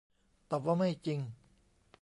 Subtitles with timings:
[0.49, 1.19] ตอบว่า ไม่จริง